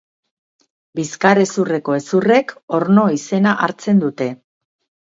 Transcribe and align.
Bizkarrezurreko 0.99 1.99
hezurrek 1.99 2.55
orno 2.81 3.05
izena 3.21 3.57
hartzen 3.69 4.07
dute. 4.09 4.35